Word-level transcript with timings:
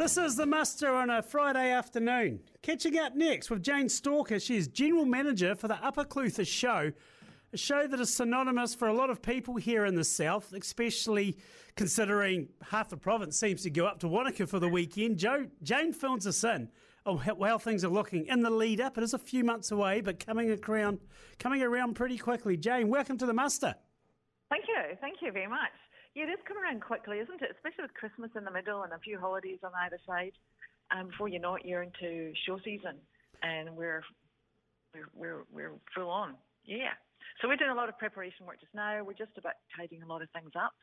This 0.00 0.16
is 0.16 0.34
the 0.34 0.46
muster 0.46 0.94
on 0.94 1.10
a 1.10 1.20
Friday 1.20 1.72
afternoon. 1.72 2.40
Catching 2.62 2.98
up 2.98 3.14
next 3.14 3.50
with 3.50 3.62
Jane 3.62 3.90
Stalker. 3.90 4.40
She 4.40 4.56
is 4.56 4.66
general 4.66 5.04
manager 5.04 5.54
for 5.54 5.68
the 5.68 5.74
Upper 5.74 6.04
Clutha 6.04 6.46
Show, 6.46 6.90
a 7.52 7.56
show 7.58 7.86
that 7.86 8.00
is 8.00 8.14
synonymous 8.14 8.74
for 8.74 8.88
a 8.88 8.94
lot 8.94 9.10
of 9.10 9.20
people 9.20 9.56
here 9.56 9.84
in 9.84 9.94
the 9.94 10.02
south, 10.02 10.54
especially 10.54 11.36
considering 11.76 12.48
half 12.62 12.88
the 12.88 12.96
province 12.96 13.38
seems 13.38 13.62
to 13.64 13.68
go 13.68 13.84
up 13.84 14.00
to 14.00 14.08
Wanaka 14.08 14.46
for 14.46 14.58
the 14.58 14.70
weekend. 14.70 15.18
Jane 15.62 15.92
fills 15.92 16.26
us 16.26 16.44
in 16.44 16.70
on 17.04 17.18
how, 17.18 17.36
how 17.38 17.58
things 17.58 17.84
are 17.84 17.88
looking 17.88 18.24
in 18.24 18.40
the 18.40 18.48
lead 18.48 18.80
up. 18.80 18.96
It 18.96 19.04
is 19.04 19.12
a 19.12 19.18
few 19.18 19.44
months 19.44 19.70
away, 19.70 20.00
but 20.00 20.24
coming 20.24 20.58
around, 20.66 21.00
coming 21.38 21.62
around 21.62 21.92
pretty 21.92 22.16
quickly. 22.16 22.56
Jane, 22.56 22.88
welcome 22.88 23.18
to 23.18 23.26
the 23.26 23.34
muster. 23.34 23.74
Thank 24.48 24.64
you. 24.66 24.96
Thank 25.02 25.16
you 25.20 25.30
very 25.30 25.46
much. 25.46 25.72
Yeah, 26.14 26.24
it 26.26 26.34
is 26.34 26.42
coming 26.46 26.62
around 26.64 26.82
quickly, 26.82 27.18
isn't 27.18 27.42
it? 27.42 27.54
Especially 27.54 27.86
with 27.86 27.94
Christmas 27.94 28.30
in 28.34 28.44
the 28.44 28.50
middle 28.50 28.82
and 28.82 28.92
a 28.92 28.98
few 28.98 29.18
holidays 29.18 29.62
on 29.62 29.70
either 29.86 29.98
side. 30.06 30.32
And 30.90 31.10
before 31.10 31.28
you 31.28 31.38
know 31.38 31.54
it, 31.54 31.64
you're 31.64 31.86
into 31.86 32.32
show 32.46 32.58
season, 32.64 32.98
and 33.42 33.70
we're 33.76 34.02
we're 34.92 35.06
we're, 35.14 35.42
we're 35.52 35.72
full 35.94 36.10
on. 36.10 36.34
Yeah. 36.66 36.98
So 37.40 37.46
we're 37.46 37.56
doing 37.56 37.70
a 37.70 37.78
lot 37.78 37.88
of 37.88 37.96
preparation 37.96 38.44
work 38.44 38.58
just 38.60 38.74
now. 38.74 39.04
We're 39.04 39.14
just 39.14 39.38
about 39.38 39.54
tidying 39.76 40.02
a 40.02 40.06
lot 40.06 40.20
of 40.20 40.28
things 40.34 40.50
up, 40.58 40.74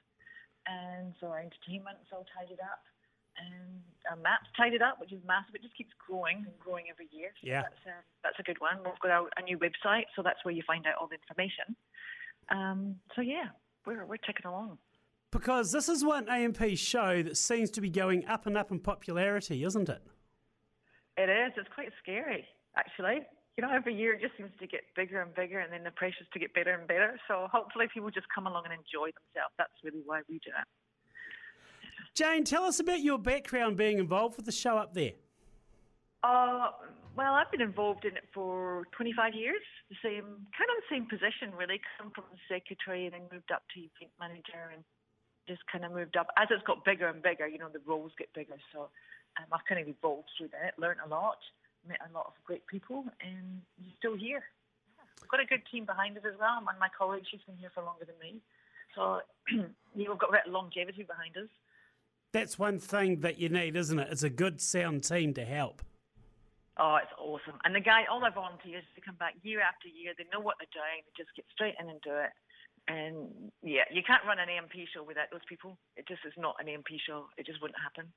and 0.65 1.13
so 1.19 1.27
our 1.27 1.43
entertainment's 1.43 2.07
all 2.15 2.25
tidied 2.31 2.63
up, 2.63 2.79
and 3.35 3.83
our 4.09 4.15
map's 4.15 4.47
tidied 4.55 4.81
up, 4.81 4.95
which 5.03 5.11
is 5.11 5.19
massive. 5.27 5.55
It 5.55 5.61
just 5.61 5.75
keeps 5.75 5.91
growing 5.99 6.47
and 6.47 6.55
growing 6.57 6.85
every 6.89 7.11
year. 7.11 7.35
So 7.41 7.51
Yeah. 7.51 7.67
That's, 7.67 7.83
uh, 7.85 8.01
that's 8.23 8.39
a 8.39 8.43
good 8.43 8.61
one. 8.63 8.79
We've 8.79 8.97
got 9.03 9.11
our, 9.11 9.27
a 9.35 9.43
new 9.43 9.59
website, 9.59 10.07
so 10.15 10.23
that's 10.23 10.39
where 10.47 10.55
you 10.55 10.63
find 10.65 10.87
out 10.87 10.95
all 11.03 11.11
the 11.11 11.19
information. 11.19 11.75
Um, 12.47 12.95
so 13.13 13.19
yeah, 13.19 13.51
we're 13.85 14.05
we're 14.07 14.23
ticking 14.23 14.47
along. 14.47 14.79
Because 15.31 15.71
this 15.71 15.89
is 15.89 16.05
one 16.05 16.27
A&P 16.29 16.75
show 16.75 17.21
that 17.21 17.35
seems 17.35 17.69
to 17.71 17.81
be 17.81 17.89
going 17.89 18.25
up 18.27 18.45
and 18.45 18.57
up 18.57 18.71
in 18.71 18.79
popularity, 18.79 19.63
isn't 19.65 19.89
it? 19.89 20.01
It 21.17 21.29
is. 21.29 21.51
It's 21.57 21.67
quite 21.75 21.89
scary, 22.01 22.45
actually. 22.77 23.27
You 23.57 23.65
know, 23.65 23.73
every 23.73 23.93
year 23.93 24.13
it 24.13 24.21
just 24.21 24.37
seems 24.37 24.51
to 24.59 24.67
get 24.67 24.81
bigger 24.95 25.21
and 25.21 25.33
bigger, 25.35 25.59
and 25.59 25.73
then 25.73 25.83
the 25.83 25.91
pressure's 25.91 26.27
to 26.31 26.39
get 26.39 26.53
better 26.53 26.71
and 26.71 26.87
better. 26.87 27.19
So 27.27 27.47
hopefully 27.51 27.87
people 27.93 28.09
just 28.09 28.27
come 28.33 28.47
along 28.47 28.63
and 28.65 28.73
enjoy 28.73 29.11
themselves. 29.11 29.53
That's 29.57 29.73
really 29.83 30.01
why 30.05 30.21
we 30.29 30.35
do 30.35 30.51
it. 30.51 30.67
Jane, 32.13 32.45
tell 32.45 32.63
us 32.63 32.79
about 32.79 33.01
your 33.01 33.19
background 33.19 33.75
being 33.75 33.97
involved 33.99 34.37
with 34.37 34.45
the 34.45 34.51
show 34.51 34.77
up 34.77 34.93
there. 34.93 35.13
Uh, 36.23 36.69
well, 37.15 37.33
I've 37.33 37.51
been 37.51 37.61
involved 37.61 38.05
in 38.05 38.15
it 38.15 38.25
for 38.33 38.85
25 38.95 39.33
years. 39.33 39.61
The 39.89 39.97
same, 40.03 40.23
kind 40.23 40.69
of 40.69 40.77
the 40.81 40.89
same 40.89 41.05
position, 41.09 41.51
really. 41.57 41.81
Come 41.97 42.11
from 42.13 42.25
secretary 42.47 43.05
and 43.05 43.13
then 43.13 43.21
moved 43.31 43.51
up 43.51 43.63
to 43.73 43.79
event 43.79 44.13
manager 44.19 44.71
and 44.73 44.83
just 45.47 45.61
kind 45.71 45.85
of 45.85 45.91
moved 45.91 46.17
up. 46.17 46.27
As 46.37 46.47
it's 46.51 46.63
got 46.63 46.85
bigger 46.85 47.07
and 47.07 47.21
bigger, 47.21 47.47
you 47.47 47.57
know, 47.57 47.69
the 47.71 47.81
roles 47.85 48.11
get 48.17 48.33
bigger. 48.33 48.55
So 48.73 48.89
um, 49.39 49.45
I've 49.51 49.65
kind 49.67 49.81
of 49.81 49.87
evolved 49.87 50.29
through 50.37 50.49
that, 50.49 50.79
learned 50.79 50.99
a 51.05 51.09
lot, 51.09 51.37
met 51.87 51.99
a 52.03 52.13
lot 52.13 52.27
of 52.27 52.33
great 52.45 52.65
people, 52.67 53.05
and 53.21 53.61
I'm 53.79 53.93
still 53.97 54.15
here. 54.15 54.43
We've 55.21 55.29
got 55.29 55.39
a 55.39 55.45
good 55.45 55.63
team 55.71 55.85
behind 55.85 56.17
us 56.17 56.23
as 56.25 56.37
well. 56.39 56.61
One 56.63 56.75
of 56.75 56.79
my 56.79 56.89
colleagues, 56.95 57.27
she's 57.31 57.41
been 57.47 57.57
here 57.57 57.71
for 57.73 57.83
longer 57.83 58.05
than 58.05 58.15
me. 58.21 58.41
So 58.95 59.21
yeah, 59.95 60.09
we've 60.09 60.19
got 60.19 60.31
that 60.31 60.49
longevity 60.49 61.03
behind 61.03 61.37
us. 61.37 61.49
That's 62.33 62.59
one 62.59 62.79
thing 62.79 63.21
that 63.21 63.39
you 63.39 63.49
need, 63.49 63.75
isn't 63.75 63.97
it? 63.97 64.07
It's 64.11 64.23
a 64.23 64.29
good 64.29 64.61
sound 64.61 65.03
team 65.03 65.33
to 65.35 65.45
help. 65.45 65.81
Oh, 66.77 66.99
it's 67.01 67.13
awesome. 67.17 67.57
And 67.65 67.73
the 67.73 67.79
guy, 67.79 68.05
all 68.05 68.23
our 68.23 68.31
volunteers, 68.31 68.83
they 68.95 69.01
come 69.01 69.15
back 69.15 69.33
year 69.41 69.61
after 69.61 69.87
year. 69.87 70.13
They 70.13 70.25
know 70.31 70.39
what 70.39 70.57
they're 70.59 70.69
doing. 70.69 71.01
They 71.01 71.13
just 71.17 71.33
get 71.35 71.45
straight 71.51 71.73
in 71.79 71.89
and 71.89 71.99
do 72.01 72.13
it. 72.13 72.29
And 72.87 73.51
yeah, 73.63 73.83
you 73.91 74.01
can't 74.05 74.23
run 74.25 74.39
an 74.39 74.47
A&P 74.47 74.85
show 74.93 75.03
without 75.03 75.27
those 75.31 75.41
people. 75.49 75.77
It 75.97 76.07
just 76.07 76.21
is 76.25 76.33
not 76.37 76.55
an 76.59 76.69
A&P 76.69 76.99
show. 77.05 77.25
It 77.37 77.45
just 77.45 77.61
wouldn't 77.61 77.79
happen. 77.81 78.11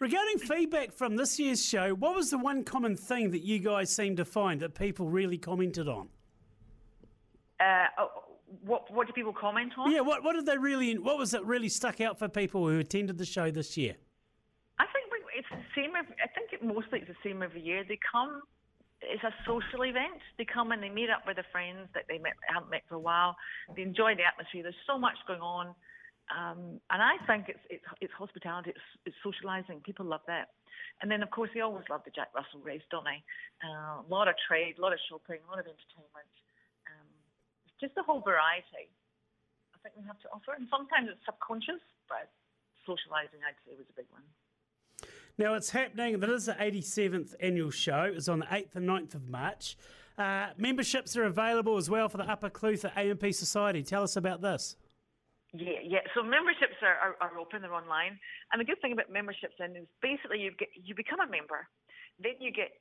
Regarding 0.00 0.38
feedback 0.38 0.92
from 0.92 1.14
this 1.14 1.38
year's 1.38 1.64
show, 1.64 1.94
what 1.94 2.16
was 2.16 2.30
the 2.30 2.38
one 2.38 2.64
common 2.64 2.96
thing 2.96 3.30
that 3.30 3.42
you 3.42 3.60
guys 3.60 3.94
seemed 3.94 4.16
to 4.16 4.24
find 4.24 4.58
that 4.60 4.74
people 4.74 5.08
really 5.08 5.38
commented 5.38 5.86
on? 5.86 6.08
Uh, 7.60 7.86
oh, 7.98 8.08
what 8.64 8.92
what 8.92 9.06
do 9.06 9.12
people 9.12 9.32
comment 9.32 9.72
on? 9.78 9.92
Yeah, 9.92 10.00
what, 10.00 10.24
what 10.24 10.34
did 10.34 10.46
they 10.46 10.58
really, 10.58 10.98
what 10.98 11.18
was 11.18 11.34
it 11.34 11.44
really 11.44 11.68
stuck 11.68 12.00
out 12.00 12.18
for 12.18 12.28
people 12.28 12.68
who 12.68 12.80
attended 12.80 13.16
the 13.16 13.24
show 13.24 13.52
this 13.52 13.76
year? 13.76 13.94
I 14.80 14.86
think 14.86 15.06
we, 15.12 15.18
it's 15.38 15.48
the 15.50 15.80
same. 15.80 15.94
I 15.94 16.02
think 16.34 16.52
it 16.52 16.64
mostly 16.64 16.98
it's 16.98 17.08
the 17.08 17.14
same 17.22 17.42
every 17.42 17.60
year. 17.60 17.84
They 17.88 17.98
come. 18.10 18.42
It's 19.02 19.24
a 19.26 19.34
social 19.42 19.82
event. 19.82 20.22
They 20.38 20.46
come 20.46 20.70
and 20.70 20.82
they 20.82 20.88
meet 20.88 21.10
up 21.10 21.26
with 21.26 21.36
their 21.36 21.50
friends 21.50 21.90
that 21.94 22.06
they 22.06 22.18
met, 22.18 22.38
haven't 22.46 22.70
met 22.70 22.86
for 22.88 22.94
a 22.94 23.02
while. 23.02 23.34
They 23.74 23.82
enjoy 23.82 24.14
the 24.14 24.22
atmosphere. 24.22 24.62
There's 24.62 24.84
so 24.86 24.98
much 24.98 25.18
going 25.26 25.42
on, 25.42 25.74
um, 26.30 26.78
and 26.86 27.02
I 27.02 27.18
think 27.26 27.50
it's 27.50 27.64
it's, 27.68 27.84
it's 28.00 28.14
hospitality. 28.14 28.70
It's, 28.70 28.88
it's 29.10 29.18
socialising. 29.26 29.82
People 29.82 30.06
love 30.06 30.22
that. 30.30 30.54
And 31.02 31.10
then 31.10 31.22
of 31.22 31.30
course 31.34 31.50
they 31.52 31.60
always 31.60 31.84
love 31.90 32.06
the 32.06 32.14
Jack 32.14 32.30
Russell 32.30 32.62
race, 32.62 32.84
don't 32.94 33.04
they? 33.04 33.20
Uh, 33.58 34.06
a 34.06 34.08
lot 34.08 34.30
of 34.30 34.38
trade, 34.46 34.78
a 34.78 34.82
lot 34.82 34.94
of 34.94 35.00
shopping, 35.10 35.42
a 35.42 35.48
lot 35.50 35.58
of 35.58 35.66
entertainment. 35.66 36.30
Um, 36.86 37.10
just 37.82 37.98
a 37.98 38.06
whole 38.06 38.22
variety. 38.22 38.86
I 39.74 39.76
think 39.82 39.98
we 39.98 40.06
have 40.06 40.22
to 40.22 40.30
offer, 40.30 40.54
and 40.54 40.70
sometimes 40.70 41.10
it's 41.10 41.20
subconscious, 41.26 41.82
but 42.06 42.30
socialising 42.86 43.42
I'd 43.42 43.58
say 43.66 43.74
was 43.74 43.90
a 43.90 43.96
big 43.98 44.06
one. 44.14 44.22
Now 45.38 45.54
it's 45.54 45.70
happening, 45.70 46.20
that 46.20 46.30
is 46.30 46.46
the 46.46 46.52
87th 46.52 47.34
annual 47.40 47.70
show. 47.70 48.12
It's 48.14 48.28
on 48.28 48.40
the 48.40 48.46
8th 48.46 48.76
and 48.76 48.88
9th 48.88 49.14
of 49.14 49.28
March. 49.28 49.76
Uh, 50.18 50.48
memberships 50.58 51.16
are 51.16 51.24
available 51.24 51.78
as 51.78 51.88
well 51.88 52.08
for 52.08 52.18
the 52.18 52.30
Upper 52.30 52.50
Clutha 52.50 52.92
A&P 52.96 53.32
Society. 53.32 53.82
Tell 53.82 54.02
us 54.02 54.16
about 54.16 54.42
this. 54.42 54.76
Yeah, 55.54 55.80
yeah. 55.84 55.98
So 56.14 56.22
memberships 56.22 56.76
are, 56.80 56.96
are, 56.96 57.16
are 57.20 57.38
open; 57.38 57.60
they're 57.60 57.74
online. 57.74 58.18
And 58.52 58.60
the 58.60 58.64
good 58.64 58.80
thing 58.80 58.92
about 58.92 59.10
memberships 59.12 59.54
then 59.58 59.76
is 59.76 59.86
basically 60.00 60.40
you 60.40 60.52
get 60.58 60.68
you 60.72 60.94
become 60.94 61.20
a 61.20 61.28
member, 61.28 61.68
then 62.22 62.38
you 62.40 62.50
get 62.50 62.72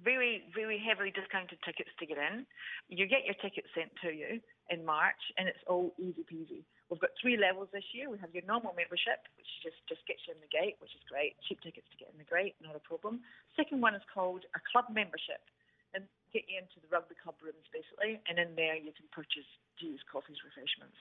very 0.00 0.48
very 0.54 0.80
heavily 0.80 1.12
discounted 1.12 1.58
tickets 1.64 1.90
to 2.00 2.06
get 2.06 2.16
in. 2.16 2.46
You 2.88 3.06
get 3.06 3.28
your 3.28 3.36
ticket 3.38 3.68
sent 3.76 3.92
to 4.02 4.10
you 4.10 4.40
in 4.72 4.84
March, 4.84 5.20
and 5.36 5.48
it's 5.48 5.60
all 5.66 5.92
easy 6.00 6.24
peasy. 6.24 6.64
We've 6.88 7.02
got 7.02 7.14
three 7.20 7.36
levels 7.36 7.68
this 7.70 7.86
year. 7.94 8.10
We 8.10 8.18
have 8.18 8.34
your 8.34 8.46
normal 8.46 8.74
membership, 8.74 9.22
which 9.36 9.50
just 9.62 9.78
just 9.86 10.02
gets 10.08 10.24
you 10.26 10.34
in 10.34 10.40
the 10.40 10.50
gate, 10.50 10.80
which 10.80 10.94
is 10.96 11.04
great. 11.06 11.36
Cheap 11.46 11.60
tickets 11.60 11.86
to 11.92 11.96
get 12.00 12.10
in 12.10 12.18
the 12.18 12.28
gate, 12.28 12.56
not 12.62 12.74
a 12.74 12.82
problem. 12.82 13.20
Second 13.54 13.84
one 13.84 13.94
is 13.94 14.04
called 14.08 14.46
a 14.56 14.60
club 14.72 14.88
membership, 14.88 15.44
and 15.92 16.08
get 16.32 16.48
you 16.48 16.56
into 16.56 16.80
the 16.80 16.88
rugby 16.88 17.18
club 17.20 17.36
rooms 17.44 17.66
basically, 17.70 18.18
and 18.30 18.40
in 18.40 18.56
there 18.56 18.78
you 18.78 18.94
can 18.96 19.06
purchase 19.12 19.46
teas, 19.76 20.00
coffees, 20.08 20.40
refreshments 20.46 20.98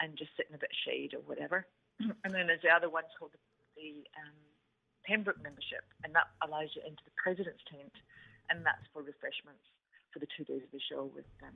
and 0.00 0.16
just 0.16 0.32
sit 0.36 0.48
in 0.48 0.56
a 0.56 0.58
bit 0.58 0.72
of 0.72 0.82
shade 0.84 1.12
or 1.14 1.22
whatever. 1.28 1.68
and 2.00 2.32
then 2.32 2.48
there's 2.48 2.64
the 2.64 2.72
other 2.72 2.88
one 2.88 3.04
called 3.18 3.30
the, 3.36 3.40
the 3.76 3.90
um, 4.16 4.36
Pembroke 5.04 5.42
membership, 5.42 5.84
and 6.04 6.14
that 6.14 6.28
allows 6.44 6.70
you 6.76 6.82
into 6.86 7.02
the 7.04 7.14
president's 7.16 7.62
tent, 7.70 7.92
and 8.48 8.64
that's 8.64 8.84
for 8.92 9.02
refreshments 9.02 9.64
for 10.12 10.18
the 10.18 10.28
two 10.36 10.44
days 10.44 10.62
of 10.62 10.70
the 10.72 10.80
show 10.80 11.10
with 11.14 11.28
um, 11.42 11.54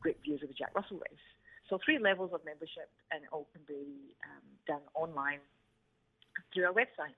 great 0.00 0.18
views 0.22 0.42
of 0.42 0.48
the 0.48 0.54
Jack 0.54 0.74
Russell 0.74 0.98
race. 0.98 1.26
So 1.68 1.78
three 1.84 1.98
levels 1.98 2.32
of 2.32 2.44
membership, 2.44 2.88
and 3.12 3.24
it 3.24 3.28
all 3.32 3.46
can 3.52 3.62
be 3.66 4.14
um, 4.24 4.44
done 4.66 4.84
online 4.94 5.40
through 6.52 6.64
our 6.64 6.72
website. 6.72 7.16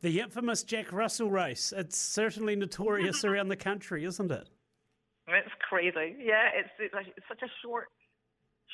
The 0.00 0.20
infamous 0.20 0.62
Jack 0.62 0.92
Russell 0.92 1.30
race. 1.30 1.72
It's 1.76 1.98
certainly 1.98 2.56
notorious 2.56 3.24
around 3.28 3.48
the 3.48 3.56
country, 3.56 4.04
isn't 4.04 4.30
it? 4.30 4.48
It's 5.28 5.54
crazy. 5.68 6.16
Yeah, 6.20 6.48
it's, 6.54 6.70
it's, 6.78 6.94
it's 7.16 7.26
such 7.28 7.42
a 7.42 7.50
short, 7.62 7.88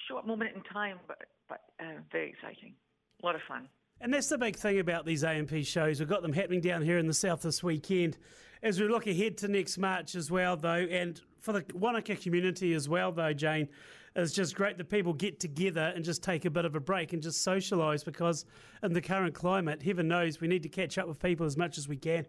short 0.08 0.26
moment 0.26 0.54
in 0.54 0.62
time, 0.62 0.98
but 1.06 1.18
but 1.48 1.60
uh, 1.80 2.00
very 2.10 2.30
exciting. 2.30 2.74
A 3.22 3.26
lot 3.26 3.34
of 3.34 3.42
fun. 3.46 3.68
And 4.00 4.12
that's 4.12 4.28
the 4.28 4.38
big 4.38 4.56
thing 4.56 4.78
about 4.80 5.06
these 5.06 5.22
A&P 5.22 5.62
shows. 5.62 5.98
We've 5.98 6.08
got 6.08 6.22
them 6.22 6.32
happening 6.32 6.60
down 6.60 6.82
here 6.82 6.98
in 6.98 7.06
the 7.06 7.14
south 7.14 7.42
this 7.42 7.62
weekend. 7.62 8.18
As 8.62 8.80
we 8.80 8.88
look 8.88 9.06
ahead 9.06 9.38
to 9.38 9.48
next 9.48 9.78
March 9.78 10.14
as 10.14 10.30
well, 10.30 10.56
though, 10.56 10.86
and 10.90 11.20
for 11.40 11.52
the 11.52 11.64
Wanaka 11.74 12.16
community 12.16 12.74
as 12.74 12.88
well, 12.88 13.12
though, 13.12 13.32
Jane, 13.32 13.68
it's 14.16 14.32
just 14.32 14.54
great 14.54 14.78
that 14.78 14.88
people 14.88 15.12
get 15.12 15.40
together 15.40 15.92
and 15.94 16.04
just 16.04 16.22
take 16.22 16.44
a 16.44 16.50
bit 16.50 16.64
of 16.64 16.74
a 16.74 16.80
break 16.80 17.12
and 17.12 17.22
just 17.22 17.46
socialise 17.46 18.04
because 18.04 18.44
in 18.82 18.92
the 18.92 19.00
current 19.00 19.34
climate, 19.34 19.82
heaven 19.82 20.08
knows 20.08 20.40
we 20.40 20.48
need 20.48 20.62
to 20.62 20.68
catch 20.68 20.98
up 20.98 21.08
with 21.08 21.20
people 21.20 21.44
as 21.46 21.56
much 21.56 21.78
as 21.78 21.88
we 21.88 21.96
can. 21.96 22.26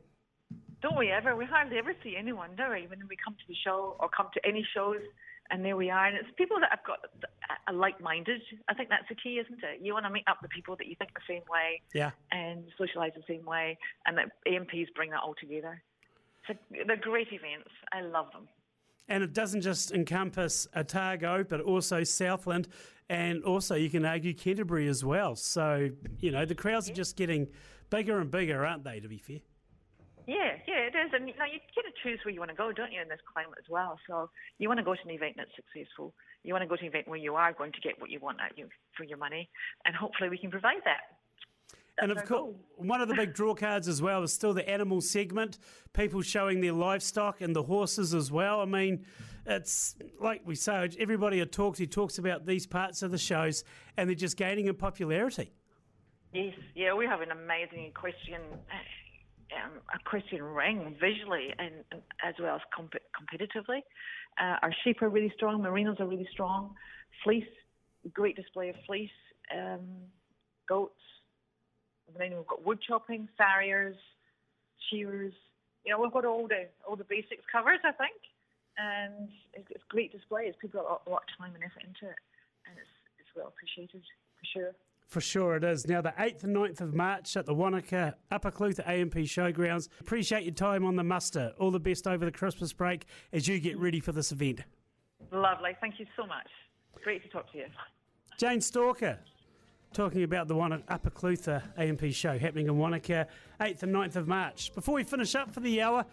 Don't 0.81 0.98
we 0.98 1.10
ever? 1.12 1.36
We 1.36 1.45
hardly 1.45 1.77
ever 1.77 1.94
see 2.04 2.16
anyone, 2.18 2.51
do 2.56 2.63
we? 2.69 2.88
When 2.88 3.00
we 3.10 3.16
come 3.24 3.33
to 3.33 3.48
the 3.48 3.56
show 3.63 3.95
or 4.00 4.10
come 4.10 4.27
to 4.33 4.45
any 4.48 4.66
shows, 4.74 5.00
and 5.51 5.63
there 5.63 5.75
we 5.75 5.89
are. 5.89 6.07
And 6.07 6.18
it's 6.18 6.27
people 6.38 6.57
that 6.60 6.69
I've 6.72 6.83
got 6.86 7.00
a 7.68 7.74
like-minded. 7.74 8.42
I 8.69 8.74
think 8.74 8.89
that's 8.89 9.07
the 9.10 9.16
key, 9.16 9.39
isn't 9.39 9.63
it? 9.63 9.80
You 9.81 9.94
want 9.94 10.06
to 10.06 10.12
meet 10.12 10.24
up 10.27 10.38
with 10.42 10.51
people 10.51 10.75
that 10.77 10.88
you 10.88 10.95
think 10.95 11.12
the 11.13 11.22
same 11.27 11.44
way 11.50 11.81
Yeah. 11.94 12.12
and 12.31 12.66
socialise 12.80 13.13
the 13.16 13.24
same 13.27 13.45
way, 13.45 13.77
and 14.06 14.18
that 14.18 14.31
A&Ps 14.48 14.89
bring 14.95 15.10
that 15.12 15.22
all 15.22 15.36
together. 15.39 15.81
So 16.48 16.54
they're 16.88 16.98
great 16.98 17.27
events. 17.31 17.69
I 17.92 18.01
love 18.01 18.31
them. 18.31 18.48
And 19.07 19.24
it 19.24 19.33
doesn't 19.33 19.62
just 19.62 19.92
encompass 19.92 20.68
Otago, 20.75 21.44
but 21.44 21.62
also 21.62 22.04
Southland, 22.04 22.68
and 23.07 23.44
also 23.44 23.75
you 23.75 23.89
can 23.89 24.04
argue 24.04 24.33
Canterbury 24.33 24.88
as 24.88 25.06
well. 25.06 25.36
So, 25.36 25.89
you 26.19 26.31
know, 26.31 26.45
the 26.45 26.56
crowds 26.56 26.89
are 26.89 26.94
just 26.94 27.16
getting 27.16 27.48
bigger 27.92 28.19
and 28.19 28.31
bigger, 28.31 28.66
aren't 28.66 28.83
they, 28.83 29.00
to 29.00 29.07
be 29.07 29.19
fair? 29.19 29.39
Yeah, 30.27 30.57
yeah, 30.68 30.89
it 30.89 30.95
is. 30.95 31.12
And 31.13 31.27
you 31.27 31.36
know, 31.38 31.45
you 31.45 31.60
get 31.75 31.86
to 31.86 31.94
choose 32.04 32.19
where 32.25 32.33
you 32.33 32.39
want 32.39 32.51
to 32.51 32.57
go, 32.57 32.72
don't 32.72 32.92
you, 32.92 33.01
in 33.01 33.07
this 33.10 33.19
climate 33.31 33.57
as 33.60 33.69
well. 33.69 34.00
So 34.07 34.30
you 34.57 34.68
want 34.68 34.80
to 34.80 34.83
go 34.83 34.95
to 34.95 35.01
an 35.06 35.12
event 35.12 35.36
that's 35.38 35.51
successful. 35.56 36.13
You 36.44 36.54
want 36.54 36.63
to 36.63 36.68
go 36.68 36.75
to 36.75 36.81
an 36.81 36.88
event 36.88 37.07
where 37.07 37.19
you 37.19 37.36
are 37.36 37.54
going 37.54 37.72
to 37.74 37.81
get 37.81 38.00
what 38.00 38.10
you 38.10 38.19
want 38.19 38.42
out 38.42 38.57
you 38.57 38.68
for 38.98 39.04
your 39.04 39.18
money, 39.18 39.50
and 39.86 39.95
hopefully 39.95 40.30
we 40.30 40.38
can 40.38 40.50
provide 40.51 40.81
that. 40.86 41.01
and 42.00 42.12
of 42.12 42.25
course, 42.25 42.56
one 42.75 43.01
of 43.01 43.07
the 43.07 43.13
big 43.13 43.33
draw 43.33 43.54
cards 43.54 43.88
as 43.88 44.01
well 44.01 44.24
is 44.24 44.33
still 44.33 44.54
the 44.54 44.68
animal 44.68 45.00
segment. 45.00 45.60
People 45.94 46.22
showing 46.22 46.60
their 46.62 46.74
livestock 46.74 47.42
and 47.42 47.56
the 47.56 47.63
horses 47.63 48.13
as 48.13 48.31
well. 48.31 48.62
I 48.62 48.66
mean, 48.66 49.06
it's 49.45 49.95
like 50.19 50.42
we 50.44 50.56
say, 50.56 50.89
everybody 51.00 51.39
who 51.39 51.45
talks, 51.45 51.77
he 51.77 51.88
talks 51.88 52.18
about 52.18 52.45
these 52.45 52.66
parts 52.66 53.04
of 53.04 53.12
the 53.12 53.18
shows, 53.18 53.63
and 53.95 54.10
they're 54.10 54.16
just 54.16 54.38
gaining 54.38 54.68
in 54.68 54.75
popularity. 54.75 55.51
Yes, 56.33 56.54
yeah, 56.75 56.94
we 56.94 57.06
have 57.06 57.22
an 57.22 57.31
amazing 57.31 57.86
equestrian, 57.86 58.42
um, 59.53 59.80
equestrian 59.94 60.44
ring 60.44 60.95
visually 61.00 61.53
and, 61.59 61.83
and 61.92 62.01
as 62.24 62.36
well 62.39 62.56
as 62.56 62.62
comp- 62.75 62.94
competitively. 63.13 63.80
Uh, 64.39 64.57
our 64.62 64.74
sheep 64.83 65.01
are 65.01 65.09
really 65.09 65.31
strong, 65.36 65.62
merinos 65.62 66.00
are 66.00 66.07
really 66.07 66.27
strong, 66.31 66.75
fleece, 67.24 67.47
great 68.13 68.36
display 68.36 68.69
of 68.69 68.75
fleece, 68.86 69.09
um, 69.56 69.86
goats. 70.68 70.94
then 72.18 72.36
we've 72.36 72.47
got 72.47 72.65
wood 72.65 72.80
chopping, 72.86 73.27
farriers, 73.38 73.95
shearers. 74.89 75.33
You 75.86 75.91
know, 75.91 76.01
we've 76.01 76.12
got 76.12 76.25
all 76.25 76.48
the 76.48 76.68
all 76.88 76.95
the 76.95 77.06
basics 77.06 77.45
covered, 77.51 77.80
I 77.86 77.91
think, 77.91 78.18
and 78.77 79.30
it's, 79.53 79.68
it's 79.69 79.83
great 79.89 80.12
displays. 80.12 80.53
People 80.59 80.81
put 80.81 80.89
a 81.07 81.09
lot 81.09 81.24
of 81.24 81.38
time 81.38 81.53
and 81.53 81.63
effort 81.63 81.86
into 81.86 82.12
it, 82.12 82.21
and 82.65 82.75
it's 82.77 82.95
it's 83.19 83.30
well 83.36 83.53
appreciated 83.53 84.01
for 84.01 84.45
sure. 84.51 84.74
For 85.07 85.21
sure 85.21 85.55
it 85.55 85.63
is. 85.63 85.87
Now, 85.87 86.01
the 86.01 86.13
8th 86.19 86.43
and 86.43 86.55
9th 86.55 86.81
of 86.81 86.93
March 86.93 87.37
at 87.37 87.45
the 87.45 87.53
Wanaka 87.53 88.15
Upper 88.31 88.51
Clutha 88.51 88.79
A&P 88.87 89.21
Showgrounds. 89.21 89.87
Appreciate 90.01 90.43
your 90.43 90.53
time 90.53 90.83
on 90.83 90.95
the 90.95 91.03
muster. 91.03 91.53
All 91.59 91.71
the 91.71 91.79
best 91.79 92.07
over 92.07 92.25
the 92.25 92.31
Christmas 92.31 92.73
break 92.73 93.05
as 93.31 93.47
you 93.47 93.59
get 93.59 93.77
ready 93.77 93.99
for 93.99 94.11
this 94.11 94.31
event. 94.31 94.61
Lovely. 95.31 95.71
Thank 95.79 95.99
you 95.99 96.05
so 96.15 96.25
much. 96.25 96.47
Great 97.03 97.21
to 97.23 97.29
talk 97.29 97.51
to 97.51 97.57
you. 97.59 97.65
Jane 98.37 98.61
Stalker 98.61 99.19
talking 99.93 100.23
about 100.23 100.47
the 100.47 100.55
one 100.55 100.73
at 100.73 100.81
Upper 100.89 101.09
Clutha 101.09 101.61
A&P 101.77 102.11
show 102.11 102.37
happening 102.37 102.67
in 102.67 102.77
Wanaka, 102.77 103.27
8th 103.61 103.83
and 103.83 103.93
9th 103.93 104.17
of 104.17 104.27
March. 104.27 104.73
Before 104.75 104.95
we 104.95 105.03
finish 105.03 105.35
up 105.35 105.53
for 105.53 105.61
the 105.61 105.81
hour, 105.81 106.05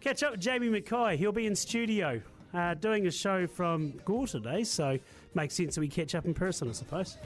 catch 0.00 0.22
up 0.22 0.32
with 0.32 0.40
Jamie 0.40 0.70
Mackay. 0.70 1.16
He'll 1.18 1.32
be 1.32 1.46
in 1.46 1.54
studio 1.54 2.22
uh, 2.54 2.74
doing 2.74 3.06
a 3.06 3.10
show 3.10 3.46
from 3.46 3.92
Gore 4.04 4.26
today, 4.26 4.64
so 4.64 4.98
makes 5.34 5.54
sense 5.54 5.74
that 5.74 5.82
we 5.82 5.88
catch 5.88 6.14
up 6.14 6.24
in 6.24 6.32
person, 6.32 6.68
I 6.68 6.72
suppose. 6.72 7.18